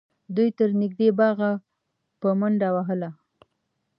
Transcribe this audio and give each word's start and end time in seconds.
دوی 0.35 0.49
تر 0.57 0.69
نږدې 0.81 1.07
باغه 1.19 1.51
په 2.21 2.29
منډه 2.39 2.69
ول 2.75 3.01